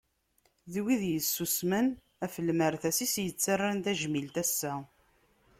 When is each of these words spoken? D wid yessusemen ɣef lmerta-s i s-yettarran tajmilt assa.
D 0.73 0.75
wid 0.83 1.01
yessusemen 1.11 1.87
ɣef 2.21 2.35
lmerta-s 2.47 2.99
i 3.05 3.07
s-yettarran 3.13 3.77
tajmilt 3.85 4.35
assa. 4.43 4.73